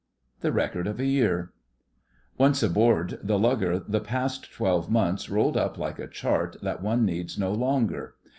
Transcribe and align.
THE 0.39 0.51
RECORD 0.51 0.87
OF 0.87 0.99
A 0.99 1.05
YEAR 1.05 1.53
Once 2.35 2.63
aboard 2.63 3.19
the 3.21 3.37
lugger 3.37 3.77
the 3.77 3.99
past 3.99 4.51
twelve 4.51 4.89
months 4.89 5.29
rolled 5.29 5.55
up 5.57 5.77
like 5.77 5.99
a 5.99 6.07
chart 6.07 6.57
that 6.63 6.81
one 6.81 7.05
needs 7.05 7.37
no 7.37 7.51
longer. 7.53 8.15